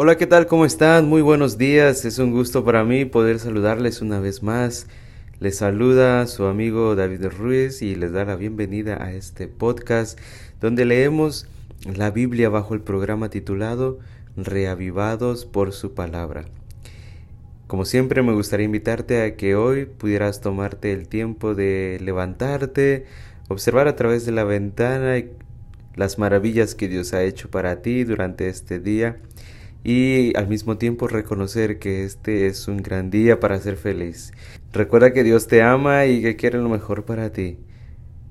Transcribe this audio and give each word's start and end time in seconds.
Hola, 0.00 0.16
¿qué 0.16 0.28
tal? 0.28 0.46
¿Cómo 0.46 0.64
están? 0.64 1.08
Muy 1.08 1.22
buenos 1.22 1.58
días. 1.58 2.04
Es 2.04 2.20
un 2.20 2.30
gusto 2.30 2.64
para 2.64 2.84
mí 2.84 3.04
poder 3.04 3.40
saludarles 3.40 4.00
una 4.00 4.20
vez 4.20 4.44
más. 4.44 4.86
Les 5.40 5.56
saluda 5.56 6.24
su 6.28 6.44
amigo 6.44 6.94
David 6.94 7.26
Ruiz 7.36 7.82
y 7.82 7.96
les 7.96 8.12
da 8.12 8.24
la 8.24 8.36
bienvenida 8.36 9.02
a 9.02 9.12
este 9.12 9.48
podcast 9.48 10.16
donde 10.60 10.84
leemos 10.84 11.48
la 11.84 12.12
Biblia 12.12 12.48
bajo 12.48 12.74
el 12.74 12.80
programa 12.80 13.28
titulado 13.28 13.98
Reavivados 14.36 15.46
por 15.46 15.72
su 15.72 15.94
palabra. 15.94 16.44
Como 17.66 17.84
siempre 17.84 18.22
me 18.22 18.34
gustaría 18.34 18.66
invitarte 18.66 19.22
a 19.22 19.34
que 19.34 19.56
hoy 19.56 19.86
pudieras 19.86 20.40
tomarte 20.40 20.92
el 20.92 21.08
tiempo 21.08 21.56
de 21.56 21.98
levantarte, 22.00 23.06
observar 23.48 23.88
a 23.88 23.96
través 23.96 24.24
de 24.24 24.30
la 24.30 24.44
ventana 24.44 25.20
las 25.96 26.20
maravillas 26.20 26.76
que 26.76 26.86
Dios 26.86 27.14
ha 27.14 27.24
hecho 27.24 27.50
para 27.50 27.82
ti 27.82 28.04
durante 28.04 28.48
este 28.48 28.78
día 28.78 29.16
y 29.84 30.36
al 30.36 30.48
mismo 30.48 30.76
tiempo 30.76 31.08
reconocer 31.08 31.78
que 31.78 32.04
este 32.04 32.46
es 32.46 32.68
un 32.68 32.78
gran 32.78 33.10
día 33.10 33.40
para 33.40 33.58
ser 33.58 33.76
feliz. 33.76 34.32
Recuerda 34.72 35.12
que 35.12 35.24
Dios 35.24 35.46
te 35.46 35.62
ama 35.62 36.06
y 36.06 36.22
que 36.22 36.36
quiere 36.36 36.58
lo 36.58 36.68
mejor 36.68 37.04
para 37.04 37.30
ti. 37.32 37.58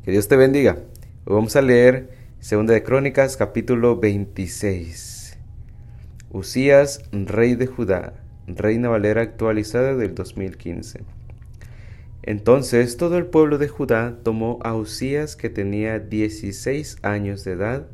Que 0.03 0.11
Dios 0.11 0.27
te 0.27 0.35
bendiga. 0.35 0.77
vamos 1.25 1.55
a 1.55 1.61
leer 1.61 2.09
Segunda 2.39 2.73
de 2.73 2.83
Crónicas 2.83 3.35
capítulo 3.35 3.97
26. 3.99 5.38
Usías, 6.29 7.02
rey 7.11 7.55
de 7.55 7.67
Judá, 7.67 8.13
Reina 8.47 8.89
Valera 8.89 9.21
actualizada 9.21 9.95
del 9.95 10.13
2015. 10.13 11.02
Entonces 12.23 12.97
todo 12.97 13.17
el 13.17 13.25
pueblo 13.25 13.57
de 13.57 13.69
Judá 13.69 14.19
tomó 14.21 14.59
a 14.61 14.75
Usías 14.75 15.35
que 15.35 15.49
tenía 15.49 15.99
16 15.99 16.97
años 17.02 17.43
de 17.43 17.53
edad 17.53 17.88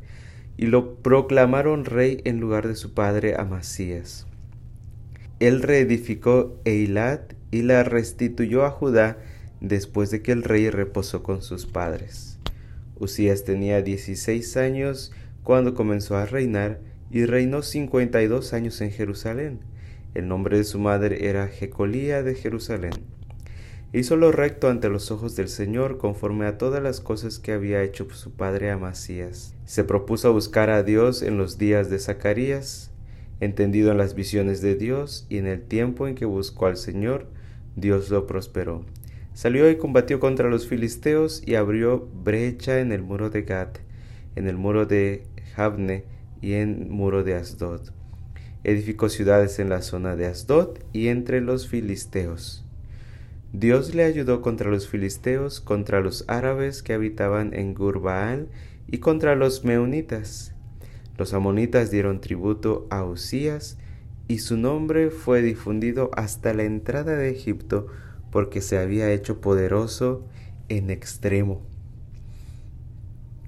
y 0.56 0.66
lo 0.66 0.96
proclamaron 0.96 1.84
rey 1.84 2.20
en 2.24 2.40
lugar 2.40 2.68
de 2.68 2.76
su 2.76 2.94
padre 2.94 3.34
Amasías. 3.36 4.26
Él 5.40 5.62
reedificó 5.62 6.60
Eilat 6.64 7.34
y 7.50 7.62
la 7.62 7.82
restituyó 7.82 8.64
a 8.64 8.70
Judá 8.70 9.18
después 9.60 10.10
de 10.10 10.22
que 10.22 10.32
el 10.32 10.42
rey 10.42 10.70
reposó 10.70 11.22
con 11.22 11.42
sus 11.42 11.66
padres. 11.66 12.38
Usías 12.98 13.44
tenía 13.44 13.82
16 13.82 14.56
años 14.56 15.12
cuando 15.42 15.74
comenzó 15.74 16.16
a 16.16 16.26
reinar 16.26 16.80
y 17.10 17.26
reinó 17.26 17.62
52 17.62 18.52
años 18.52 18.80
en 18.80 18.90
Jerusalén. 18.90 19.60
El 20.14 20.28
nombre 20.28 20.58
de 20.58 20.64
su 20.64 20.78
madre 20.78 21.28
era 21.28 21.48
Jecolía 21.48 22.22
de 22.22 22.34
Jerusalén. 22.34 22.92
Hizo 23.94 24.16
lo 24.16 24.32
recto 24.32 24.70
ante 24.70 24.88
los 24.88 25.12
ojos 25.12 25.36
del 25.36 25.48
Señor 25.48 25.98
conforme 25.98 26.46
a 26.46 26.58
todas 26.58 26.82
las 26.82 27.00
cosas 27.00 27.38
que 27.38 27.52
había 27.52 27.84
hecho 27.84 28.08
su 28.10 28.32
padre 28.32 28.72
Amasías. 28.72 29.54
Se 29.66 29.84
propuso 29.84 30.32
buscar 30.32 30.68
a 30.68 30.82
Dios 30.82 31.22
en 31.22 31.38
los 31.38 31.58
días 31.58 31.90
de 31.90 32.00
Zacarías, 32.00 32.90
entendido 33.38 33.92
en 33.92 33.98
las 33.98 34.16
visiones 34.16 34.60
de 34.62 34.74
Dios, 34.74 35.26
y 35.28 35.38
en 35.38 35.46
el 35.46 35.62
tiempo 35.62 36.08
en 36.08 36.16
que 36.16 36.24
buscó 36.24 36.66
al 36.66 36.76
Señor, 36.76 37.28
Dios 37.76 38.10
lo 38.10 38.26
prosperó. 38.26 38.84
Salió 39.32 39.70
y 39.70 39.76
combatió 39.76 40.18
contra 40.18 40.50
los 40.50 40.66
filisteos 40.66 41.40
y 41.46 41.54
abrió 41.54 42.08
brecha 42.24 42.80
en 42.80 42.90
el 42.90 43.02
muro 43.02 43.30
de 43.30 43.42
Gat, 43.42 43.78
en 44.34 44.48
el 44.48 44.56
muro 44.56 44.86
de 44.86 45.22
Jabne 45.54 46.04
y 46.42 46.54
en 46.54 46.82
el 46.82 46.88
muro 46.88 47.22
de 47.22 47.34
Asdod. 47.36 47.92
Edificó 48.64 49.08
ciudades 49.08 49.60
en 49.60 49.68
la 49.68 49.82
zona 49.82 50.16
de 50.16 50.26
Asdod 50.26 50.80
y 50.92 51.06
entre 51.08 51.40
los 51.40 51.68
filisteos 51.68 52.63
Dios 53.56 53.94
le 53.94 54.02
ayudó 54.02 54.42
contra 54.42 54.68
los 54.68 54.88
filisteos, 54.88 55.60
contra 55.60 56.00
los 56.00 56.24
árabes 56.26 56.82
que 56.82 56.92
habitaban 56.92 57.54
en 57.54 57.72
Gurbaal 57.72 58.48
y 58.88 58.98
contra 58.98 59.36
los 59.36 59.64
meunitas. 59.64 60.52
Los 61.16 61.34
amonitas 61.34 61.92
dieron 61.92 62.20
tributo 62.20 62.88
a 62.90 63.04
Usías 63.04 63.78
y 64.26 64.40
su 64.40 64.56
nombre 64.56 65.10
fue 65.10 65.40
difundido 65.40 66.10
hasta 66.16 66.52
la 66.52 66.64
entrada 66.64 67.14
de 67.14 67.30
Egipto 67.30 67.86
porque 68.32 68.60
se 68.60 68.76
había 68.76 69.12
hecho 69.12 69.40
poderoso 69.40 70.26
en 70.68 70.90
extremo. 70.90 71.62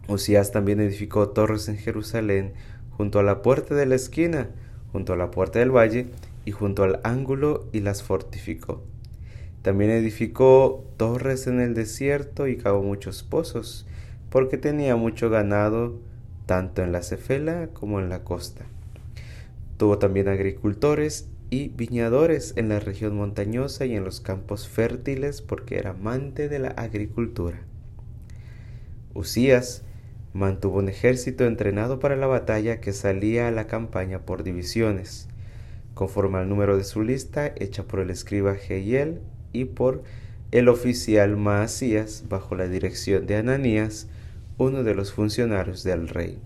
Usías 0.07 0.53
también 0.53 0.79
edificó 0.79 1.31
torres 1.31 1.67
en 1.69 1.79
Jerusalén 1.79 2.53
junto 2.91 3.19
a 3.19 3.25
la 3.25 3.43
puerta 3.43 3.75
de 3.75 3.87
la 3.87 3.97
esquina, 3.97 4.51
junto 4.93 5.15
a 5.15 5.17
la 5.17 5.33
puerta 5.33 5.59
del 5.59 5.75
valle 5.75 6.07
y 6.45 6.53
junto 6.53 6.85
al 6.85 7.01
ángulo 7.03 7.69
y 7.73 7.81
las 7.81 8.05
fortificó. 8.05 8.85
También 9.67 9.91
edificó 9.91 10.85
torres 10.97 11.49
en 11.49 11.59
el 11.59 11.75
desierto 11.75 12.47
y 12.47 12.57
cavó 12.57 12.85
muchos 12.85 13.25
pozos, 13.25 13.85
porque 14.31 14.59
tenía 14.59 14.95
mucho 14.95 15.29
ganado 15.29 15.99
tanto 16.47 16.85
en 16.85 16.93
la 16.93 17.03
cefela 17.03 17.71
como 17.73 17.99
en 17.99 18.09
la 18.09 18.23
costa. 18.23 18.65
Tuvo 19.77 19.99
también 19.99 20.29
agricultores 20.29 21.29
y 21.51 21.71
viñadores 21.71 22.53
en 22.55 22.69
la 22.69 22.79
región 22.79 23.17
montañosa 23.17 23.87
y 23.87 23.97
en 23.97 24.05
los 24.05 24.21
campos 24.21 24.69
fértiles 24.69 25.43
porque 25.43 25.79
era 25.79 25.91
amante 25.91 26.49
de 26.49 26.61
la 26.61 26.69
agricultura. 26.69 27.59
Usías 29.15 29.83
mantuvo 30.33 30.79
un 30.79 30.89
ejército 30.89 31.45
entrenado 31.45 31.99
para 31.99 32.15
la 32.15 32.29
batalla 32.29 32.81
que 32.81 32.93
salía 32.93 33.49
a 33.49 33.51
la 33.51 33.67
campaña 33.67 34.21
por 34.21 34.45
divisiones, 34.45 35.27
conforme 35.95 36.39
al 36.39 36.49
número 36.49 36.77
de 36.77 36.85
su 36.85 37.03
lista 37.03 37.53
hecha 37.57 37.83
por 37.83 37.99
el 37.99 38.11
escriba 38.11 38.55
Jehiel 38.55 39.23
y 39.61 39.65
por 39.65 40.03
el 40.53 40.69
oficial 40.69 41.37
Maasías 41.37 42.25
bajo 42.29 42.55
la 42.55 42.69
dirección 42.69 43.27
de 43.27 43.37
Ananías, 43.37 44.09
uno 44.59 44.85
de 44.85 44.95
los 44.95 45.13
funcionarios 45.13 45.83
del 45.83 46.09
rey. 46.09 46.39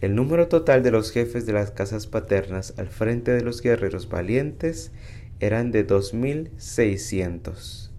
El 0.00 0.14
número 0.14 0.46
total 0.46 0.82
de 0.82 0.92
los 0.92 1.10
jefes 1.10 1.46
de 1.46 1.52
las 1.52 1.72
casas 1.72 2.06
paternas 2.06 2.74
al 2.76 2.88
frente 2.88 3.32
de 3.32 3.42
los 3.42 3.62
guerreros 3.62 4.08
valientes 4.08 4.92
eran 5.40 5.72
de 5.72 5.84
dos 5.84 6.14
mil 6.14 6.50
seiscientos. 6.56 7.90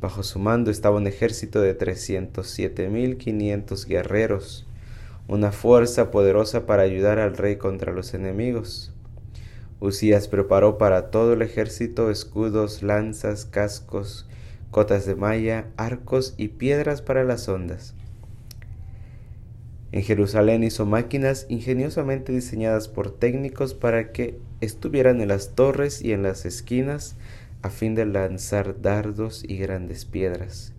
Bajo 0.00 0.22
su 0.22 0.38
mando 0.38 0.70
estaba 0.70 0.98
un 0.98 1.06
ejército 1.06 1.60
de 1.60 1.74
trescientos 1.74 2.48
siete 2.48 2.88
mil 2.88 3.16
quinientos 3.16 3.86
guerreros, 3.86 4.66
una 5.26 5.50
fuerza 5.50 6.10
poderosa 6.10 6.66
para 6.66 6.82
ayudar 6.82 7.18
al 7.18 7.36
rey 7.36 7.56
contra 7.56 7.92
los 7.92 8.14
enemigos. 8.14 8.92
Usías 9.80 10.28
preparó 10.28 10.78
para 10.78 11.10
todo 11.10 11.34
el 11.34 11.42
ejército 11.42 12.10
escudos, 12.10 12.82
lanzas, 12.82 13.44
cascos, 13.44 14.26
cotas 14.70 15.04
de 15.06 15.14
malla, 15.14 15.66
arcos 15.76 16.34
y 16.36 16.48
piedras 16.48 17.02
para 17.02 17.24
las 17.24 17.48
ondas. 17.48 17.94
En 19.92 20.02
Jerusalén 20.02 20.64
hizo 20.64 20.84
máquinas 20.84 21.46
ingeniosamente 21.48 22.32
diseñadas 22.32 22.88
por 22.88 23.10
técnicos 23.10 23.74
para 23.74 24.12
que 24.12 24.38
estuvieran 24.60 25.20
en 25.20 25.28
las 25.28 25.54
torres 25.54 26.02
y 26.02 26.12
en 26.12 26.22
las 26.22 26.44
esquinas 26.44 27.16
a 27.62 27.70
fin 27.70 27.94
de 27.94 28.06
lanzar 28.06 28.80
dardos 28.80 29.44
y 29.46 29.58
grandes 29.58 30.04
piedras. 30.04 30.72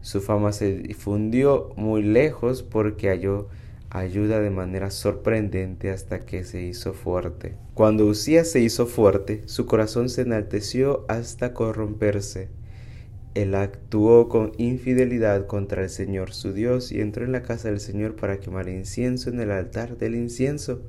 Su 0.00 0.20
fama 0.20 0.52
se 0.52 0.76
difundió 0.78 1.72
muy 1.76 2.02
lejos 2.02 2.62
porque 2.62 3.08
halló 3.08 3.48
ayuda 3.90 4.40
de 4.40 4.50
manera 4.50 4.90
sorprendente 4.90 5.90
hasta 5.90 6.20
que 6.20 6.44
se 6.44 6.62
hizo 6.62 6.92
fuerte. 6.92 7.56
Cuando 7.74 8.06
Usías 8.06 8.50
se 8.50 8.60
hizo 8.60 8.86
fuerte, 8.86 9.42
su 9.46 9.66
corazón 9.66 10.08
se 10.08 10.22
enalteció 10.22 11.04
hasta 11.08 11.54
corromperse. 11.54 12.48
Él 13.34 13.54
actuó 13.54 14.28
con 14.28 14.52
infidelidad 14.58 15.46
contra 15.46 15.84
el 15.84 15.90
Señor 15.90 16.32
su 16.32 16.52
Dios 16.52 16.90
y 16.90 17.00
entró 17.00 17.24
en 17.24 17.32
la 17.32 17.42
casa 17.42 17.68
del 17.68 17.80
Señor 17.80 18.16
para 18.16 18.40
quemar 18.40 18.68
incienso 18.68 19.30
en 19.30 19.40
el 19.40 19.50
altar 19.52 19.96
del 19.96 20.16
incienso. 20.16 20.82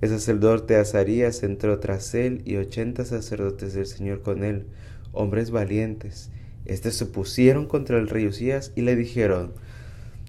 El 0.00 0.10
sacerdote 0.10 0.76
Azarías 0.76 1.42
entró 1.42 1.78
tras 1.78 2.14
él 2.14 2.42
y 2.44 2.56
ochenta 2.56 3.04
sacerdotes 3.04 3.74
del 3.74 3.86
Señor 3.86 4.22
con 4.22 4.44
él, 4.44 4.66
hombres 5.12 5.50
valientes. 5.50 6.30
Estos 6.64 6.94
se 6.94 7.06
pusieron 7.06 7.66
contra 7.66 7.98
el 7.98 8.08
rey 8.08 8.26
Usías 8.26 8.72
y 8.76 8.82
le 8.82 8.94
dijeron, 8.94 9.52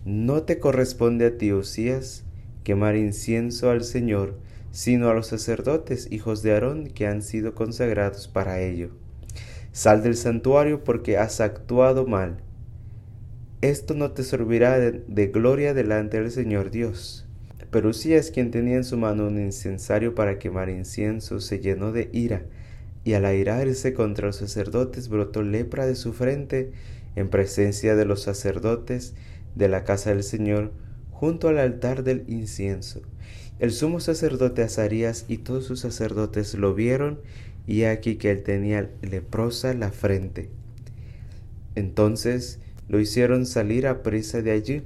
no 0.05 0.43
te 0.43 0.59
corresponde 0.59 1.27
a 1.27 1.37
ti, 1.37 1.53
Usías, 1.53 2.23
quemar 2.63 2.95
incienso 2.95 3.69
al 3.69 3.83
Señor, 3.83 4.35
sino 4.71 5.09
a 5.09 5.13
los 5.13 5.27
sacerdotes, 5.27 6.07
hijos 6.11 6.41
de 6.41 6.53
Aarón, 6.53 6.87
que 6.87 7.07
han 7.07 7.21
sido 7.21 7.53
consagrados 7.53 8.27
para 8.27 8.61
ello. 8.61 8.89
Sal 9.71 10.03
del 10.03 10.15
santuario 10.15 10.83
porque 10.83 11.17
has 11.17 11.39
actuado 11.39 12.05
mal. 12.05 12.37
Esto 13.61 13.93
no 13.93 14.11
te 14.11 14.23
servirá 14.23 14.79
de, 14.79 15.27
gloria 15.27 15.73
delante 15.73 16.19
del 16.19 16.31
Señor 16.31 16.71
Dios. 16.71 17.27
Pero 17.69 17.89
Usías, 17.89 18.31
quien 18.31 18.51
tenía 18.51 18.77
en 18.77 18.83
su 18.83 18.97
mano 18.97 19.27
un 19.27 19.39
incensario 19.39 20.15
para 20.15 20.39
quemar 20.39 20.69
incienso, 20.69 21.39
se 21.39 21.59
llenó 21.59 21.91
de 21.91 22.09
ira, 22.11 22.43
y 23.03 23.13
al 23.13 23.23
airarse 23.23 23.93
contra 23.93 24.27
los 24.27 24.37
sacerdotes 24.37 25.09
brotó 25.09 25.41
lepra 25.41 25.85
de 25.85 25.95
su 25.95 26.11
frente 26.11 26.71
en 27.15 27.29
presencia 27.29 27.95
de 27.95 28.05
los 28.05 28.23
sacerdotes, 28.23 29.13
de 29.55 29.69
la 29.69 29.83
casa 29.83 30.11
del 30.11 30.23
Señor 30.23 30.71
junto 31.11 31.49
al 31.49 31.59
altar 31.59 32.03
del 32.03 32.23
incienso. 32.27 33.01
El 33.59 33.71
sumo 33.71 33.99
sacerdote 33.99 34.63
Azarías 34.63 35.25
y 35.27 35.37
todos 35.37 35.65
sus 35.65 35.79
sacerdotes 35.79 36.55
lo 36.55 36.73
vieron 36.73 37.19
y 37.67 37.83
aquí 37.83 38.15
que 38.15 38.31
él 38.31 38.41
tenía 38.41 38.89
leprosa 39.01 39.73
la 39.73 39.91
frente. 39.91 40.49
Entonces 41.75 42.59
lo 42.89 42.99
hicieron 42.99 43.45
salir 43.45 43.87
a 43.87 44.03
presa 44.03 44.41
de 44.41 44.51
allí. 44.51 44.83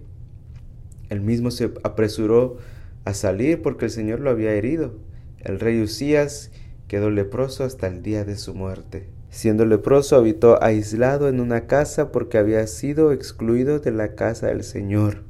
Él 1.09 1.21
mismo 1.21 1.51
se 1.51 1.71
apresuró 1.83 2.57
a 3.06 3.13
salir 3.13 3.62
porque 3.62 3.85
el 3.85 3.91
Señor 3.91 4.19
lo 4.19 4.29
había 4.29 4.53
herido. 4.53 4.94
El 5.39 5.59
rey 5.59 5.81
Usías 5.81 6.51
quedó 6.88 7.09
leproso 7.09 7.63
hasta 7.63 7.88
el 7.88 8.01
día 8.01 8.25
de 8.25 8.35
su 8.35 8.53
muerte. 8.53 9.07
Siendo 9.30 9.66
leproso, 9.66 10.16
habitó 10.16 10.63
aislado 10.63 11.27
en 11.27 11.39
una 11.39 11.68
casa 11.68 12.12
porque 12.12 12.38
había 12.38 12.66
sido 12.68 13.12
excluido 13.12 13.80
de 13.80 13.92
la 13.92 14.16
casa 14.16 14.48
del 14.48 14.63
Señor. 14.63 15.24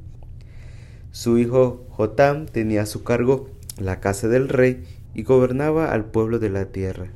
Su 1.11 1.37
hijo 1.37 1.85
Jotam 1.89 2.45
tenía 2.45 2.83
a 2.83 2.85
su 2.85 3.03
cargo 3.03 3.49
la 3.77 3.99
casa 3.99 4.27
del 4.27 4.49
rey 4.49 4.83
y 5.13 5.23
gobernaba 5.23 5.91
al 5.91 6.05
pueblo 6.05 6.39
de 6.39 6.49
la 6.49 6.65
tierra. 6.65 7.07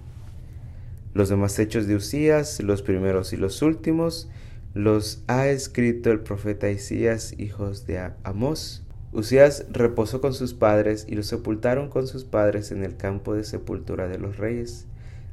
Los 1.13 1.29
demás 1.29 1.57
hechos 1.59 1.87
de 1.87 1.95
Usías, 1.95 2.61
los 2.61 2.81
primeros 2.81 3.33
y 3.33 3.37
los 3.37 3.61
últimos, 3.61 4.29
los 4.73 5.23
ha 5.27 5.47
escrito 5.47 6.11
el 6.11 6.19
profeta 6.21 6.69
Isías, 6.69 7.33
hijos 7.37 7.85
de 7.87 8.11
Amós. 8.23 8.83
Usías 9.11 9.65
reposó 9.71 10.21
con 10.21 10.33
sus 10.33 10.53
padres 10.53 11.05
y 11.09 11.15
lo 11.15 11.23
sepultaron 11.23 11.89
con 11.89 12.07
sus 12.07 12.23
padres 12.23 12.71
en 12.71 12.83
el 12.83 12.95
campo 12.95 13.33
de 13.33 13.43
sepultura 13.43 14.07
de 14.07 14.19
los 14.19 14.37
reyes, 14.37 14.85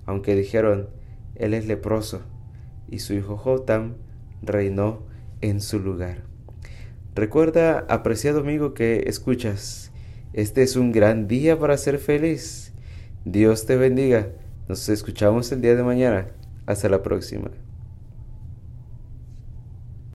aunque 0.06 0.34
dijeron, 0.34 0.88
él 1.38 1.54
es 1.54 1.66
leproso, 1.66 2.22
y 2.88 3.00
su 3.00 3.14
hijo 3.14 3.36
Jotam 3.36 3.94
reinó 4.42 5.02
en 5.40 5.60
su 5.60 5.80
lugar. 5.80 6.18
Recuerda, 7.14 7.86
apreciado 7.88 8.40
amigo 8.40 8.74
que 8.74 9.04
escuchas, 9.06 9.90
este 10.32 10.62
es 10.62 10.76
un 10.76 10.92
gran 10.92 11.28
día 11.28 11.58
para 11.58 11.78
ser 11.78 11.98
feliz. 11.98 12.72
Dios 13.24 13.64
te 13.64 13.76
bendiga. 13.76 14.28
Nos 14.68 14.88
escuchamos 14.90 15.50
el 15.50 15.62
día 15.62 15.74
de 15.74 15.82
mañana. 15.82 16.26
Hasta 16.66 16.90
la 16.90 17.02
próxima. 17.02 17.50